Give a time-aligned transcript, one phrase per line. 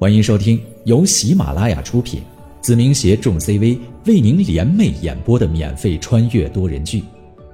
[0.00, 2.22] 欢迎收听由喜马拉雅出品，
[2.60, 3.76] 子明携众 CV
[4.06, 7.00] 为您联袂演播的免费穿越多人剧《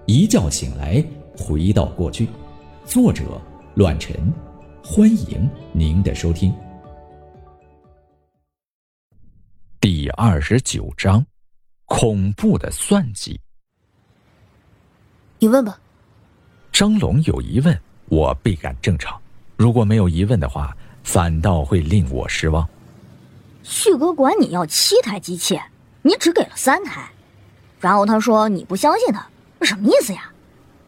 [0.04, 1.03] 一觉醒来
[1.38, 2.26] 回到过去》，
[2.85, 3.40] 作者：
[3.74, 4.15] 乱臣。
[4.85, 6.54] 欢迎您的收听。
[9.81, 11.24] 第二十九章：
[11.87, 13.40] 恐怖的算计。
[15.38, 15.81] 你问吧。
[16.70, 17.80] 张龙有疑问，
[18.11, 19.19] 我倍感正常。
[19.56, 22.68] 如果没有疑问的话，反倒会令我失望。
[23.62, 25.60] 旭哥管你要七台机器，
[26.02, 27.08] 你只给了三台，
[27.78, 29.24] 然后他说你不相信他，
[29.62, 30.32] 什么意思呀？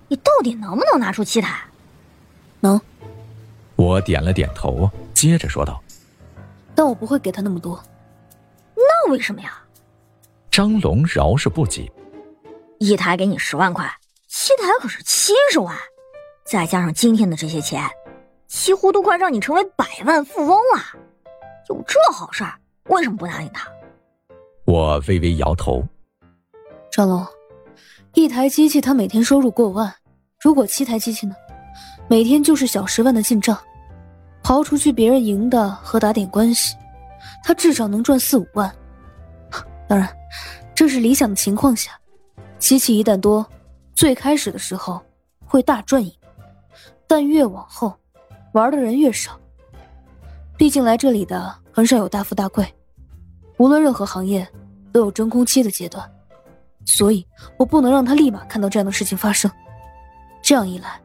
[0.09, 1.61] 你到底能不能拿出七台？
[2.61, 2.81] 能。
[3.77, 5.83] 我点了点头，接着说道
[6.75, 7.83] ：“但我不会给他那么多。
[8.75, 9.59] 那为什么呀？”
[10.51, 11.91] 张龙饶是不解
[12.81, 13.91] ：“一台给你十万块。”
[14.29, 15.75] 七台可是七十万，
[16.45, 17.89] 再加上今天的这些钱，
[18.57, 20.83] 几乎都快让你成为百万富翁了。
[21.69, 23.69] 有这好事儿，为什么不答应他？
[24.65, 25.85] 我微微摇头。
[26.91, 27.25] 张龙，
[28.15, 29.95] 一台机器他每天收入过万，
[30.41, 31.37] 如果七台机器呢？
[32.09, 33.57] 每天就是小十万的进账，
[34.43, 36.75] 刨出去别人赢的和打点关系，
[37.45, 38.75] 他至少能赚四五万。
[39.87, 40.09] 当然，
[40.75, 41.93] 这是理想的情况下，
[42.59, 43.47] 机器一旦多。
[43.95, 45.01] 最开始的时候
[45.47, 46.19] 会大赚一笔，
[47.07, 47.95] 但越往后，
[48.53, 49.39] 玩的人越少。
[50.57, 52.67] 毕竟来这里的很少有大富大贵，
[53.59, 54.47] 无论任何行业
[54.93, 56.11] 都有真空期的阶段，
[56.85, 57.27] 所以
[57.59, 59.51] 我不能让他立马看到这样的事情发生。
[60.41, 61.01] 这样一来，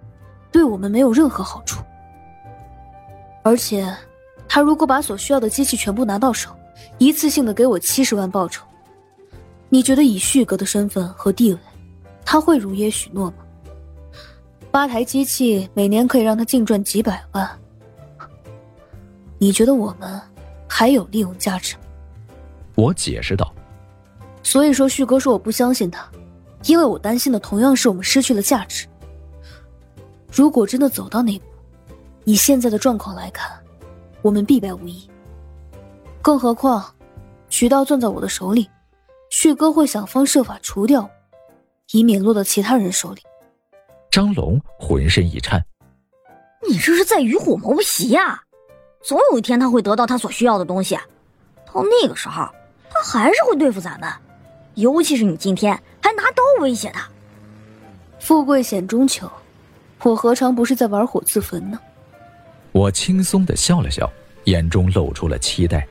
[0.52, 1.83] 对我们没有任何好处。
[3.44, 3.92] 而且，
[4.48, 6.52] 他如果把所需要的机器全部拿到手，
[6.98, 8.64] 一次性的给我七十万报酬，
[9.67, 11.59] 你觉得以旭哥的身份和地位？
[12.23, 13.38] 他会如约许诺吗？
[14.72, 17.59] 八台机器每年可以让他净赚几百万。
[19.38, 20.19] 你觉得我们
[20.67, 21.81] 还有利用价值吗？
[22.75, 23.53] 我解释道。
[24.44, 26.09] 所以说，旭哥说我不相信他，
[26.64, 28.87] 因为我担心的同样是我们失去了价值。
[30.32, 31.45] 如果真的走到那步，
[32.23, 33.52] 以现在的状况来看，
[34.21, 35.09] 我们必败无疑。
[36.21, 36.86] 更何况，
[37.49, 38.70] 渠道攥在我的手里，
[39.30, 41.09] 旭哥会想方设法除掉我。
[41.92, 43.21] 以免落到其他人手里。
[44.11, 45.64] 张龙浑身一颤
[46.67, 48.44] ：“你这是在与虎谋皮呀！
[49.02, 50.95] 总有一天他会得到他所需要的东西，
[51.66, 52.45] 到那个时候，
[52.89, 54.11] 他还是会对付咱们。
[54.76, 57.08] 尤其是你今天还拿刀威胁他。
[58.20, 59.32] 富贵险中求，
[60.04, 61.80] 我何尝不是在玩火自焚呢？”
[62.73, 64.11] 我轻松的笑了笑，
[64.44, 65.88] 眼中露出了期待。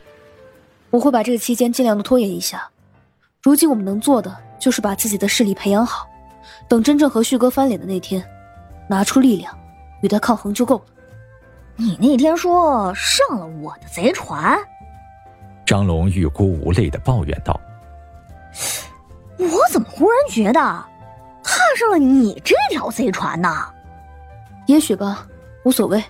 [0.90, 2.68] 我会把这个期间尽量的拖延一下。
[3.42, 4.36] 如今我们能做的。
[4.60, 6.06] 就是把自己的势力培养好，
[6.68, 8.24] 等真正和旭哥翻脸的那天，
[8.88, 9.56] 拿出力量
[10.02, 10.84] 与他抗衡就够了。
[11.76, 14.58] 你那天说上了我的贼船，
[15.64, 17.58] 张龙欲哭无泪的抱怨道
[19.38, 20.60] ：“我怎么忽然觉得
[21.42, 23.66] 踏上了你这条贼船呢？
[24.66, 25.26] 也许吧，
[25.64, 26.04] 无所谓，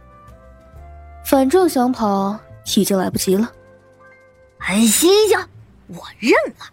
[1.25, 2.37] 反正想跑
[2.77, 3.49] 已经来不及了。
[4.59, 5.39] 哎，行行，
[5.87, 6.67] 我认了。”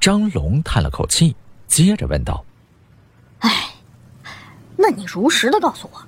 [0.00, 1.34] 张龙叹了口气，
[1.66, 2.44] 接着问道
[3.40, 3.74] ：“哎，
[4.76, 6.02] 那你如实的告诉我，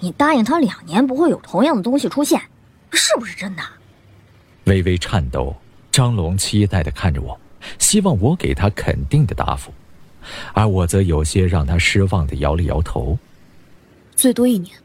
[0.00, 2.40] 你答应他两年不会有同样的东西出现，
[2.92, 3.62] 是不是真的？”
[4.64, 5.54] 微微颤抖，
[5.90, 7.38] 张龙期待的看着我，
[7.78, 9.72] 希望我给他肯定的答复，
[10.52, 13.18] 而我则有些让他失望的摇了摇头
[14.16, 14.76] ：“最多一年。”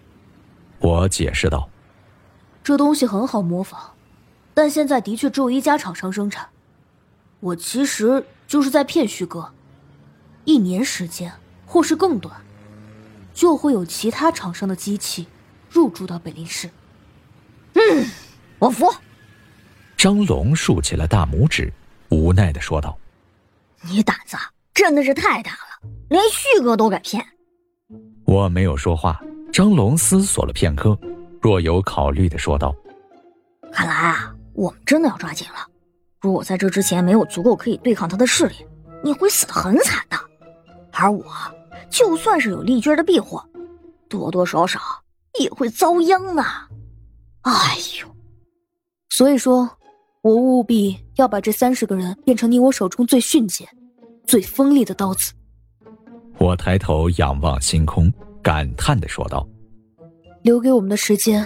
[0.79, 1.69] 我解释道
[2.63, 3.79] ：“这东西很好模仿，
[4.53, 6.47] 但现在的确只有一家厂商生产。
[7.39, 9.51] 我其实……”就是在骗旭哥，
[10.43, 11.31] 一年时间
[11.69, 12.35] 或是更短，
[13.31, 15.27] 就会有其他厂商的机器
[15.69, 16.67] 入驻到北林市。
[17.73, 18.05] 嗯，
[18.57, 18.91] 我服。
[19.95, 21.71] 张龙竖起了大拇指，
[22.09, 22.97] 无奈的说道
[23.87, 24.35] ：“你胆子
[24.73, 27.23] 真的是太大了，连旭哥都敢骗。”
[28.25, 29.21] 我没有说话。
[29.53, 30.97] 张龙思索了片刻，
[31.39, 32.75] 若有考虑的说道
[33.71, 35.67] ：“看来啊，我们真的要抓紧了。”
[36.19, 38.55] 如果在这之前没有足够可以对抗他的势力，
[39.03, 40.17] 你会死得很惨的。
[40.91, 41.23] 而我，
[41.89, 43.39] 就算是有丽娟的庇护，
[44.07, 44.79] 多多少少
[45.39, 46.69] 也会遭殃啊！
[47.41, 47.51] 哎
[48.01, 48.07] 呦，
[49.09, 49.69] 所以说，
[50.21, 53.67] 我务必要把这三十个人变成你我手中最迅捷、
[54.25, 55.33] 最锋利的刀子。
[56.37, 58.11] 我抬头仰望星空，
[58.41, 59.47] 感叹的说道
[60.43, 61.45] ：“留给我们的时间，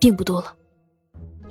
[0.00, 0.54] 并不多了。”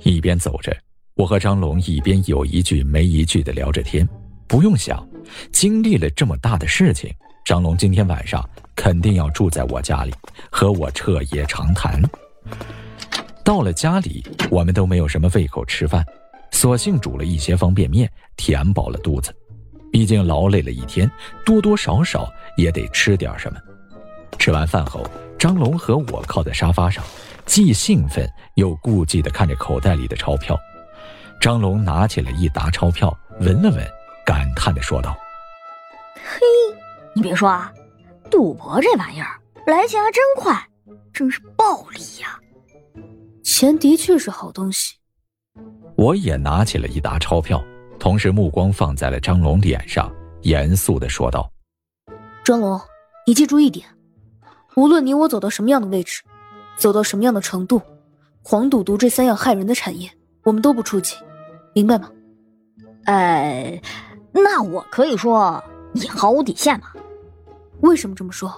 [0.04, 0.76] 一边走着。
[1.14, 4.08] 我和张龙一边有一句没一句的聊着天，
[4.48, 5.06] 不用想，
[5.52, 10.14] 经历了这么大的事情，张龙今天晚上肯定要住在我家里，
[10.50, 12.00] 和我彻夜长谈。
[13.44, 16.04] 到了家里，我们都没有什么胃口吃饭，
[16.52, 19.34] 索性煮了一些方便面，填饱了肚子。
[19.90, 21.10] 毕竟劳累了一天，
[21.44, 23.58] 多多少少也得吃点什么。
[24.38, 25.04] 吃完饭后，
[25.36, 27.04] 张龙和我靠在沙发上，
[27.44, 30.58] 既兴奋又顾忌地看着口袋里的钞票。
[31.40, 33.84] 张龙拿起了一沓钞票，闻了闻，
[34.24, 35.14] 感叹地说道
[36.14, 36.40] ：“嘿，
[37.14, 37.72] 你别说啊，
[38.30, 40.68] 赌博这玩意儿来钱还真快，
[41.12, 42.38] 真是暴利呀！
[43.42, 44.94] 钱的确是好东西。”
[45.96, 47.62] 我也拿起了一沓钞票，
[47.98, 50.10] 同时目光放在了张龙脸上，
[50.40, 51.48] 严肃的说道
[52.42, 52.80] ：“张龙，
[53.26, 53.86] 你记住一点，
[54.74, 56.22] 无论你我走到什么样的位置，
[56.76, 57.80] 走到什么样的程度，
[58.42, 60.10] 黄赌毒这三样害人的产业，
[60.44, 61.14] 我们都不触及。”
[61.74, 62.10] 明白吗？
[63.04, 63.80] 呃，
[64.32, 65.62] 那我可以说
[65.92, 66.86] 你毫无底线吗？
[67.82, 68.52] 为什么这么说？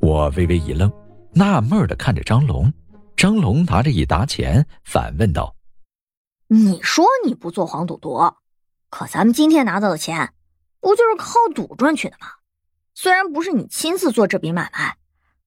[0.00, 0.90] 我微微一愣，
[1.34, 2.72] 纳闷的看着张龙。
[3.16, 5.56] 张龙拿着一沓钱，反问道
[6.46, 8.16] ：“你说你不做黄赌毒，
[8.90, 10.32] 可咱们今天拿到的钱，
[10.78, 12.28] 不就是靠赌赚取的吗？
[12.94, 14.96] 虽然不是你亲自做这笔买卖，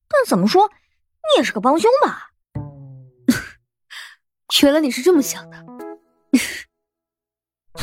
[0.06, 2.30] 但怎么说，你也是个帮凶吧？
[4.62, 5.64] 原来你是这么想的。”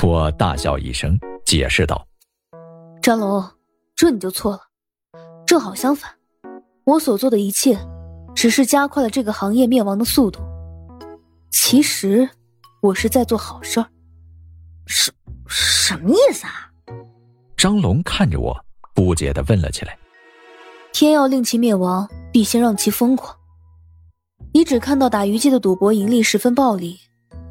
[0.04, 2.08] 我大笑一声，解释道
[3.02, 3.44] ：“张龙，
[3.96, 4.69] 这你就错了。
[5.50, 6.12] 正好相反，
[6.84, 7.76] 我所做的一切，
[8.36, 10.40] 只是加快了这个行业灭亡的速度。
[11.50, 12.30] 其实，
[12.84, 13.88] 我是在做好事儿。
[14.86, 15.12] 什
[15.48, 16.70] 什么意思啊？”
[17.58, 18.56] 张龙看着我，
[18.94, 19.98] 不解的问了起来
[20.94, 23.36] ：“天要令其灭亡，必先让其疯狂。
[24.54, 26.96] 你只看到打鱼界的赌博盈利十分暴利，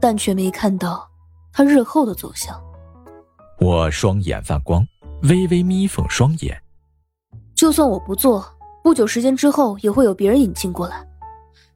[0.01, 1.05] 但却没看到。”
[1.53, 2.63] 他日后的走向，
[3.59, 4.87] 我双眼泛光，
[5.23, 6.63] 微微眯缝双眼。
[7.59, 8.47] 就算我不做，
[8.85, 11.05] 不久时间之后也会有别人引进过来。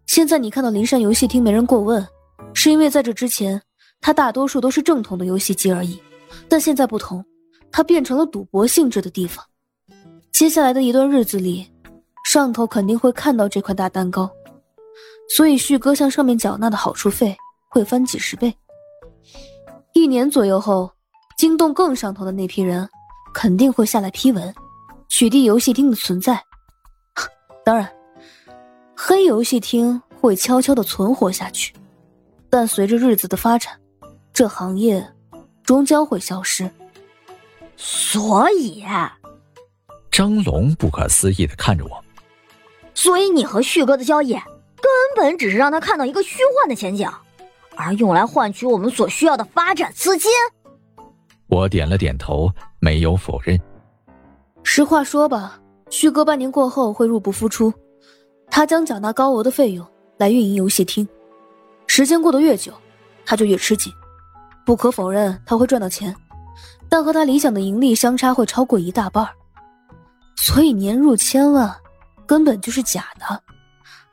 [0.06, 2.06] 现在你看到灵山游戏厅没人过问，
[2.55, 3.61] 是因为在这之前，
[4.00, 6.00] 它大多数都是正统的游戏机而已。
[6.49, 7.25] 但现在不同，
[7.73, 9.44] 它变成了赌博性质的地方。
[10.31, 11.69] 接下来的一段日子里，
[12.25, 14.31] 上头肯定会看到这块大蛋糕，
[15.35, 17.37] 所以旭哥向上面缴纳的好处费
[17.69, 18.55] 会翻几十倍。
[19.94, 20.93] 一年左右后，
[21.37, 22.88] 惊动更上头的那批人，
[23.35, 24.55] 肯定会下来批文，
[25.14, 26.43] 取缔游戏厅的存在。
[27.62, 27.87] 当然，
[28.97, 31.75] 黑游戏厅会悄悄的存活下去，
[32.49, 33.79] 但随着日子的发展，
[34.32, 35.06] 这行业
[35.64, 36.69] 终将会消失。
[37.76, 38.82] 所以，
[40.11, 42.03] 张龙不可思议的看着我。
[42.94, 47.06] 所以你和旭哥的交易，根本只是让他看到一个虚幻的前景。
[47.76, 50.31] 而用来换取我们所需要的发展资金，
[51.49, 52.50] 我点了点头，
[52.81, 53.61] 没有否认。
[54.75, 55.61] 实话说吧，
[55.91, 57.71] 旭哥半年过后会入不敷出，
[58.51, 59.87] 他将缴纳高额的费用
[60.17, 61.07] 来运营游戏厅。
[61.87, 62.73] 时间过得越久，
[63.27, 63.93] 他就越吃紧。
[64.65, 66.17] 不可否认，他会赚到钱，
[66.89, 69.29] 但和他理想的盈利相差会超过一大半
[70.39, 71.71] 所以年入千万
[72.25, 73.43] 根本就是假的，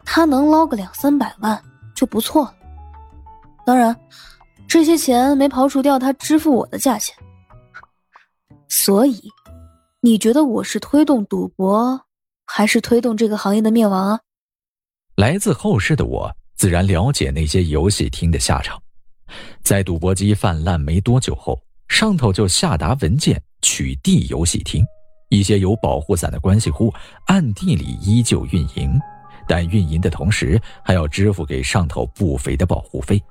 [0.04, 1.58] 他能捞个两三百万
[1.96, 2.54] 就不错了。
[3.66, 3.96] 当然，
[4.68, 7.16] 这些钱没刨除掉他支付我的价钱，
[8.68, 9.32] 所以，
[10.01, 12.06] 你觉得我是推动赌博，
[12.46, 14.19] 还是推动这个行业的灭亡啊？
[15.18, 18.81] 来自后世的我自然了解那些游戏厅的下场，
[19.62, 24.82] 在赌博机泛滥没多久后，上头就下达文件取缔游戏厅，
[25.27, 26.94] 一些有保护伞的关系户
[27.25, 28.98] 暗地里依旧运营，
[29.50, 33.22] 但运营的同时还要支付给上头不菲的保护费。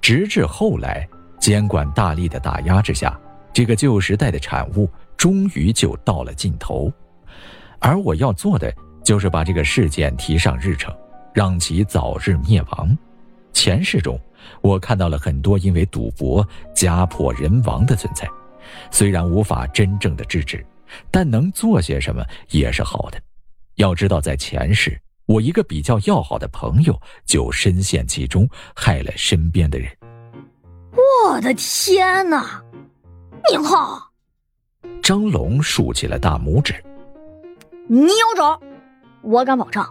[0.00, 1.06] 直至后来，
[1.38, 3.20] 监管大力的打压之下，
[3.52, 6.92] 这个旧时代的产物终于就到了尽头。
[7.78, 8.72] 而我要做的，
[9.04, 10.94] 就是把这个事件提上日程，
[11.32, 12.96] 让其早日灭亡。
[13.52, 14.18] 前世中，
[14.60, 18.28] 我看到了很多因为赌博家破人亡的存在，
[18.90, 20.64] 虽然无法真正的制止，
[21.10, 23.20] 但能做些什么也是好的。
[23.76, 25.00] 要知道，在前世。
[25.26, 29.88] 我一个比较要好的朋友就深陷其中，害了身边的人。
[30.92, 32.62] 我的天哪！
[33.50, 34.11] 宁浩，
[35.02, 36.74] 张龙竖起了大拇指。
[37.88, 38.60] 你有种！
[39.22, 39.84] 我敢保证，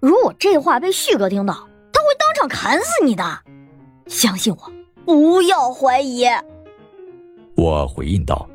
[0.00, 1.54] 如果这话被旭哥听到，
[1.92, 3.24] 他会当场砍死你的。
[4.06, 4.72] 相信我，
[5.04, 6.24] 不要怀疑。
[7.56, 8.48] 我回应道：“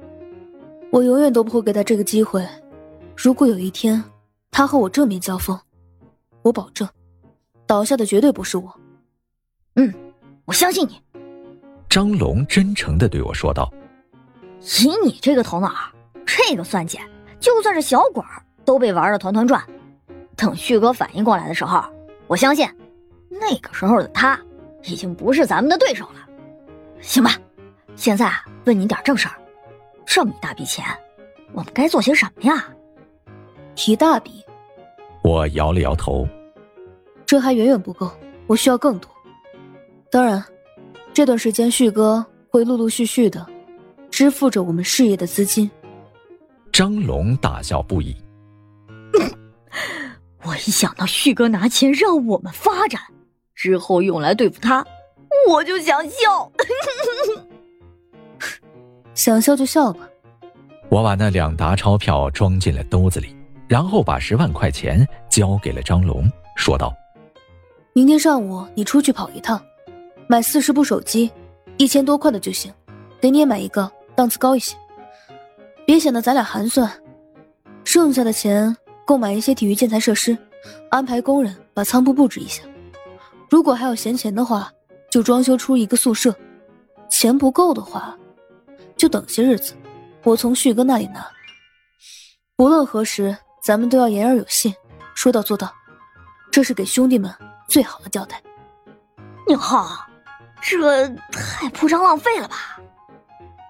[0.92, 2.46] 我永远都不会给他这个机会。
[3.16, 4.02] 如果有一天，
[4.52, 5.60] 他和我正面交锋。”
[6.44, 6.88] 我保证，
[7.66, 8.74] 倒下的绝对不是我。
[9.76, 9.94] 嗯，
[10.46, 11.02] 我相信你。
[11.90, 13.72] 张龙真诚的对我说道
[14.62, 15.72] ：“以你这个头脑，
[16.26, 17.00] 这个算计，
[17.40, 19.62] 就算是小鬼儿都被玩的团团转。
[20.36, 21.84] 等旭哥反应过来的时候，
[22.28, 22.68] 我相信
[23.30, 24.40] 那个时候的他，
[24.84, 26.28] 已经不是咱们的对手了。
[27.00, 27.36] 行吧，
[27.96, 29.36] 现在啊问你点正事儿，
[30.06, 30.86] 这么一大笔钱，
[31.54, 32.68] 我们该做些什么呀？
[33.76, 34.44] 提大笔，
[35.24, 36.28] 我摇了摇头，
[37.26, 38.12] 这还远远不够，
[38.46, 39.10] 我需要更多。
[40.12, 40.44] 当然，
[41.14, 43.46] 这段时间旭哥会陆陆续续的
[44.12, 45.72] 支付着我们事业的资金。
[46.72, 48.16] 张龙大笑不已。
[50.44, 53.02] 我一想到旭哥拿钱让我们发展，
[53.56, 54.86] 之后用来对付他，
[55.50, 56.52] 我就想笑。
[59.14, 60.08] 想笑就笑吧。
[60.90, 63.36] 我把那两沓钞票装进了兜子里，
[63.68, 66.94] 然后把十万块钱交给了张龙，说道
[67.94, 69.62] ：“明天上午你出去跑一趟，
[70.28, 71.32] 买四十部手机，
[71.78, 72.74] 一千多块的就行。
[73.22, 73.90] 给你也买一个，
[74.22, 74.78] 档次高一些。
[75.84, 76.88] 别显得咱俩寒酸。
[77.84, 80.38] 剩下的钱购买一些体育建材设施，
[80.92, 82.62] 安排工人把仓库布置一下。
[83.50, 84.72] 如果还有闲钱的话，
[85.10, 86.36] 就装修出一个宿舍。
[87.10, 88.16] 钱不够的话，
[88.96, 89.74] 就等些日子。”
[90.24, 91.26] 我从旭哥那里拿。
[92.56, 94.72] 不论何时，咱们都要言而有信，
[95.16, 95.74] 说到做到，
[96.52, 97.34] 这是给兄弟们
[97.68, 98.40] 最好的交代。
[99.48, 100.06] 宁浩，
[100.62, 102.80] 这太铺张浪费了吧？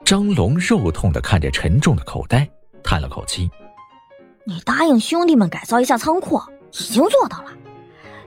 [0.06, 2.50] 张龙肉痛的看着沉重的口袋，
[2.84, 3.50] 叹了口气
[4.46, 6.42] ：“你答应兄弟们改造一下仓库，
[6.74, 7.52] 已经做到了。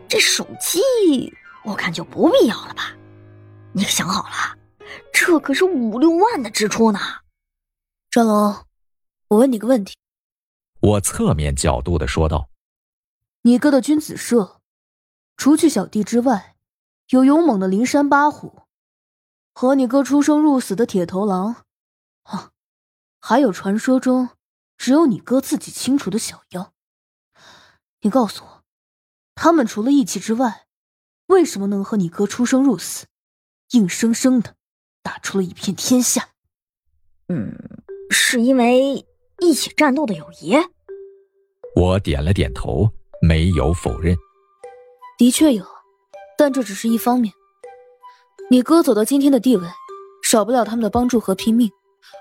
[0.09, 0.81] 这手机，
[1.65, 2.95] 我看就不必要了吧？
[3.73, 4.57] 你可想好了，
[5.13, 6.99] 这可是五六万的支出呢。”
[8.11, 8.57] 张龙，
[9.29, 9.95] 我问你个问题。
[10.81, 12.49] 我侧面角度的说道
[13.43, 14.61] ：“你哥的君子社，
[15.37, 16.55] 除去小弟之外，
[17.11, 18.63] 有勇猛的灵山八虎，
[19.53, 21.64] 和你哥出生入死的铁头狼，啊，
[23.27, 24.29] 还有传说中
[24.77, 26.75] 只有你哥自己清楚的小妖。
[28.03, 28.63] 你告诉我，
[29.35, 30.67] 他们除了义气之外，
[31.29, 33.07] 为什么能和你哥出生入死，
[33.71, 34.57] 硬生生的
[35.03, 36.29] 打出了一片天下？
[37.29, 37.57] 嗯。”
[38.13, 39.07] 是因为
[39.39, 40.55] 一起战斗的友谊。
[41.75, 42.91] 我点了点头，
[43.23, 44.15] 没有否认。
[45.17, 45.67] 的确有，
[46.37, 47.33] 但这只是一方面。
[48.51, 49.67] 你哥走到今天的地位，
[50.23, 51.73] 少不了他们的帮助和拼命，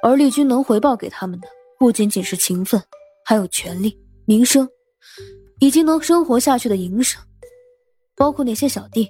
[0.02, 1.48] 而丽君能回报给他们的，
[1.80, 2.82] 不仅仅是情分，
[3.26, 4.68] 还有权力、名声，
[5.60, 7.22] 以及能生活下去的营生。
[8.16, 9.10] 包括那些小弟，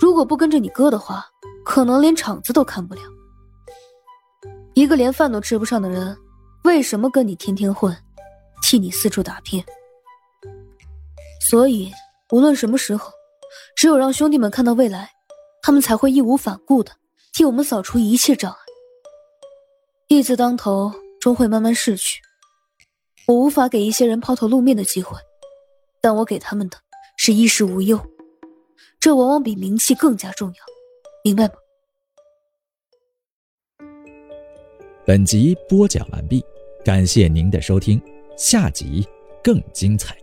[0.00, 1.24] 如果不跟着你哥的话，
[1.64, 3.00] 可能连场子都看不了。
[4.74, 6.16] 一个连饭都吃不上的人，
[6.64, 7.96] 为什么跟你天天混，
[8.62, 9.62] 替你四处打拼？
[11.50, 11.90] 所以，
[12.30, 13.10] 无论什么时候，
[13.74, 15.10] 只有让兄弟们看到未来，
[15.62, 16.92] 他们才会义无反顾的
[17.32, 18.58] 替我们扫除一切障碍。
[20.10, 22.22] 义字当头，终会慢慢逝去。
[23.26, 25.18] 我无法给一些人抛头露面的机会，
[26.00, 26.78] 但我给他们的
[27.18, 28.00] 是衣食无忧，
[28.98, 30.54] 这往往比名气更加重要，
[31.22, 31.52] 明白吗？
[35.04, 36.42] 本集播讲完毕，
[36.82, 38.00] 感谢您的收听，
[38.34, 39.06] 下集
[39.44, 40.16] 更精彩。